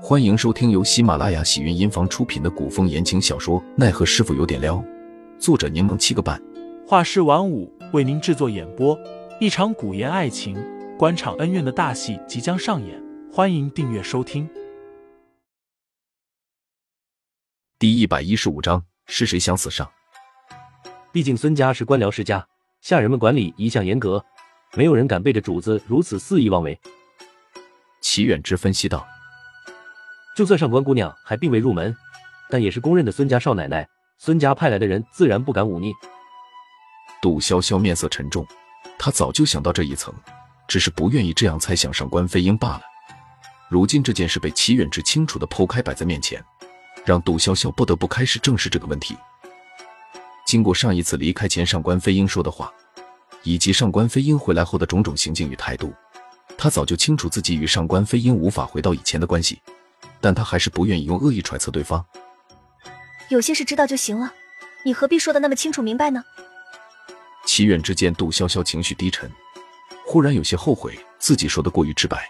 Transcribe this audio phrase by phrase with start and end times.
[0.00, 4.76] 欢迎收听由喜马拉雅喜云音房出品的古风言情小说《奈何师傅有点撩》，
[5.40, 6.40] 作者柠檬七个半，
[6.86, 8.96] 画师晚舞为您制作演播。
[9.40, 10.56] 一场古言爱情、
[10.96, 14.48] 官场恩怨的大戏即将上演，欢迎订阅收听。
[17.76, 19.90] 第一百一十五章是谁想死上？
[21.12, 22.46] 毕竟孙家是官僚世家，
[22.80, 24.24] 下人们管理一向严格，
[24.76, 26.78] 没有人敢背着主子如此肆意妄为。
[28.00, 29.04] 齐远之分析道。
[30.38, 31.96] 就算上官姑娘还并未入门，
[32.48, 33.88] 但也是公认的孙家少奶奶。
[34.18, 35.92] 孙家派来的人自然不敢忤逆。
[37.20, 38.46] 杜潇潇面色沉重，
[38.96, 40.14] 他早就想到这一层，
[40.68, 42.82] 只是不愿意这样猜想上官飞鹰罢了。
[43.68, 46.40] 如今这件事被齐远之清楚的剖开摆在面前，
[47.04, 49.16] 让杜潇潇不得不开始正视这个问题。
[50.46, 52.72] 经过上一次离开前上官飞鹰说的话，
[53.42, 55.92] 以及上官飞鹰回来后的种种行径与态度，
[56.56, 59.60] 他早就清楚自己与上官飞鹰无法回到以前的关系。
[60.28, 62.04] 但他还是不愿意用恶意揣测对方。
[63.30, 64.30] 有些事知道就行了，
[64.84, 66.22] 你何必说的那么清楚明白呢？
[67.46, 69.32] 齐远之见杜潇潇情绪低沉，
[70.04, 72.28] 忽然有些后悔自己说的过于直白。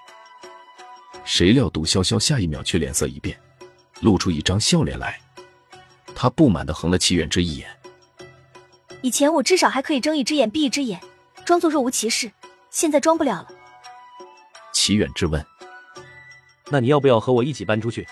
[1.25, 3.37] 谁料杜潇潇下一秒却脸色一变，
[4.01, 5.21] 露出一张笑脸来。
[6.15, 7.69] 他不满的横了齐远之一眼。
[9.03, 11.01] 以前我至少还可以睁一只眼闭一只眼，
[11.45, 12.31] 装作若无其事，
[12.71, 13.49] 现在装不了了。
[14.73, 15.45] 齐远之问。
[16.71, 18.07] 那你要不要和我一起搬出去？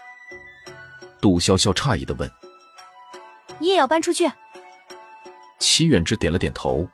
[1.21, 2.31] 杜潇潇诧异的问。
[3.59, 4.31] 你也要搬出去？
[5.59, 6.87] 齐远之点了点头。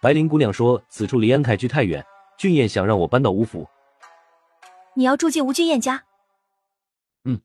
[0.00, 2.04] 白灵姑娘说此处离安泰居太远，
[2.38, 3.66] 俊彦想让我搬到吴府。
[4.94, 6.02] 你要住进吴俊彦家？
[7.24, 7.40] 嗯，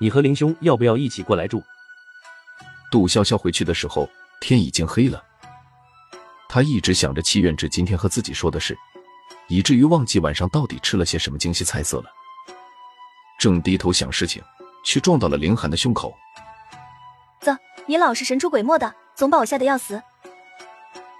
[0.00, 1.62] 你和林兄要不要一起过来住？
[2.90, 4.08] 杜潇潇回去的时候
[4.40, 5.22] 天已经黑了，
[6.48, 8.76] 他一直想着齐远之今天和自己说的事，
[9.48, 12.10] 以至于忘记晚上到底吃了些什么精细菜色了。
[13.38, 14.42] 正低头想事情，
[14.84, 16.16] 却撞到了凌寒的胸口。
[17.40, 17.56] 啧，
[17.86, 20.02] 你老是神出鬼没的，总把我吓得要死。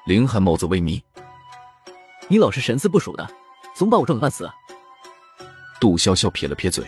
[0.06, 1.02] 凌寒眸子微眯，
[2.28, 3.28] 你老是神思不属的，
[3.74, 4.50] 总把我撞个半死。
[5.80, 6.86] 杜潇潇撇了撇嘴，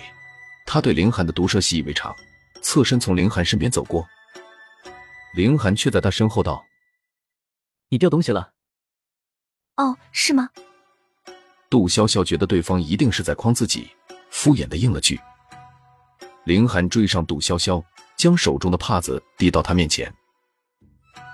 [0.64, 2.14] 他对凌寒的毒舌习以为常，
[2.62, 4.06] 侧身从凌寒身边走过。
[5.34, 6.64] 凌寒却在他身后道
[7.90, 8.52] ：“你掉东西了。”
[9.76, 10.48] 哦，是吗？
[11.68, 13.90] 杜潇潇觉得对方一定是在诓自己。
[14.30, 15.20] 敷衍的应了句。
[16.44, 17.82] 凌寒追上杜潇潇，
[18.16, 20.12] 将手中的帕子递到他面前。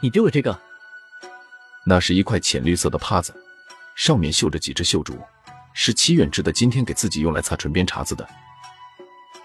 [0.03, 0.59] 你丢了这个？
[1.87, 3.35] 那是一块浅绿色的帕子，
[3.95, 5.19] 上面绣着几只绣竹，
[5.73, 8.27] 是齐远之的今天给自己用来擦唇边碴子的。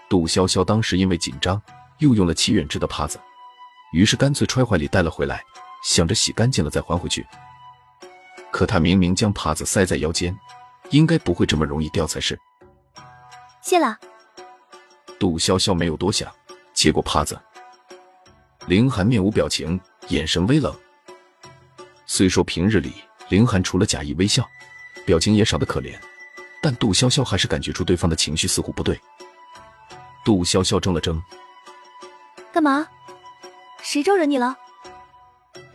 [0.08, 1.60] 杜潇潇当时因为紧张，
[1.98, 3.20] 又用了齐远之的帕子，
[3.92, 5.42] 于是干脆揣怀里带了回来，
[5.84, 7.24] 想着洗干净了再还回去。
[8.50, 10.36] 可他明明将帕子塞在腰间，
[10.90, 12.36] 应该不会这么容易掉才是。
[13.62, 13.98] 谢了，
[15.18, 16.32] 杜潇潇没有多想，
[16.72, 17.38] 接过帕子。
[18.66, 19.78] 凌寒面无表情，
[20.08, 20.74] 眼神微冷。
[22.06, 22.94] 虽说平日里
[23.28, 24.44] 凌寒除了假意微笑，
[25.04, 25.94] 表情也少得可怜，
[26.62, 28.98] 但杜潇潇还是感觉出对方的情绪似乎不对。
[30.24, 31.22] 杜潇潇怔了怔，
[32.52, 32.88] 干嘛？
[33.82, 34.56] 谁招惹你了？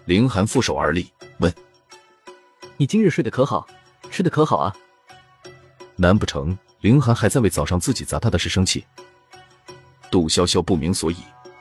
[0.06, 1.54] 凌寒负手而立，问
[2.78, 3.68] ：“你今日睡得可好？
[4.12, 4.76] 吃得可好啊？
[5.96, 8.86] 难不成？”凌寒还在为早上自己砸他的事生气，
[10.12, 11.16] 杜潇潇不明所以，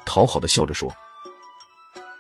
[0.04, 0.94] 讨好的笑着说：“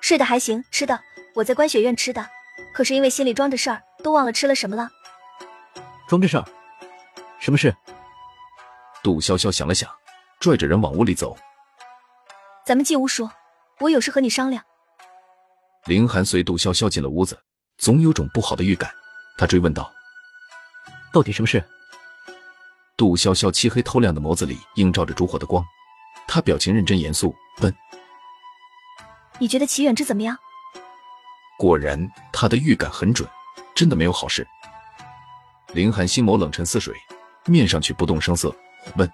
[0.00, 0.98] 睡得还行，吃的
[1.34, 2.26] 我在观雪院吃的，
[2.72, 4.88] 可是因为心里装着事儿，都忘了吃了什么了。”
[6.08, 6.44] 装着事儿？
[7.38, 7.76] 什么事？
[9.02, 9.90] 杜潇潇想了想，
[10.40, 11.36] 拽着人往屋里走
[12.64, 13.30] ：“咱们进屋说，
[13.80, 14.64] 我有事和你商量。”
[15.84, 17.38] 凌寒随杜潇潇进了屋子，
[17.76, 18.90] 总有种不好的预感，
[19.36, 19.92] 他追问道
[21.12, 21.62] ：“到底什么事？”
[22.96, 25.64] 杜潇潇漆黑透亮的眸子里映照着烛火的光，
[26.28, 27.74] 他表情认真严肃，问
[29.38, 30.36] ：“你觉得齐远之怎么样？”
[31.58, 33.28] 果然，他的预感很准，
[33.74, 34.46] 真的没有好事。
[35.72, 36.94] 林寒心眸冷沉似水，
[37.46, 38.54] 面上却不动声色，
[38.96, 39.10] 问：“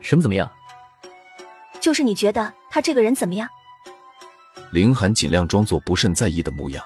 [0.00, 0.50] 什么怎么样？”
[1.80, 3.46] 就是你觉得他这个人怎么样？
[4.72, 6.82] 林寒尽量装作不甚在意的模样，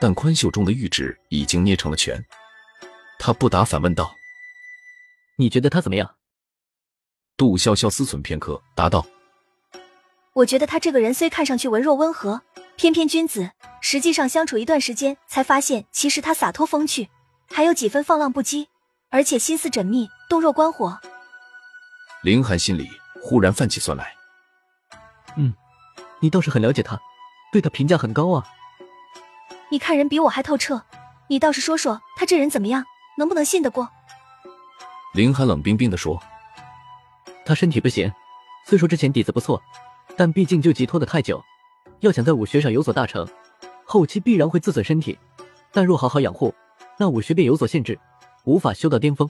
[0.00, 2.20] 但宽袖中的玉指已经捏成了拳，
[3.20, 4.12] 他不答，反问道。
[5.36, 6.16] 你觉得他怎么样？
[7.36, 9.06] 杜潇潇思忖片刻，答道
[10.32, 12.40] ：“我觉得他这个人虽看上去文弱温和，
[12.76, 13.50] 翩翩君子，
[13.82, 17.10] 实际上相处一段时间，才发现其实他洒脱风趣，
[17.50, 18.66] 还有几分放浪不羁，
[19.10, 20.98] 而且心思缜密，洞若观火。”
[22.24, 22.88] 林寒心里
[23.22, 24.14] 忽然泛起酸来。
[25.36, 25.52] 嗯，
[26.20, 26.98] 你倒是很了解他，
[27.52, 28.42] 对他评价很高啊。
[29.68, 30.82] 你看人比我还透彻，
[31.28, 32.86] 你倒是说说他这人怎么样，
[33.18, 33.90] 能不能信得过？
[35.16, 36.22] 林寒冷冰冰的说
[37.46, 38.12] ：“他身体不行，
[38.66, 39.62] 虽说之前底子不错，
[40.14, 41.42] 但毕竟就急拖得太久，
[42.00, 43.26] 要想在武学上有所大成，
[43.82, 45.18] 后期必然会自损身体。
[45.72, 46.54] 但若好好养护，
[46.98, 47.98] 那武学便有所限制，
[48.44, 49.26] 无法修到巅峰。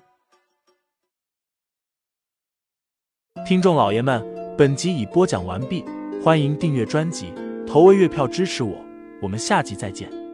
[3.47, 4.27] 听众老爷们，
[4.59, 5.85] 本集已播讲完毕，
[6.21, 7.33] 欢迎订阅专辑，
[7.65, 8.77] 投喂月票支持我，
[9.23, 10.26] 我们下集再见。